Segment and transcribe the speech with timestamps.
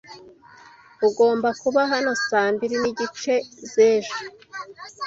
[1.07, 3.33] Ugomba kuba hano saa mbiri n'igice
[3.71, 4.17] z'ejo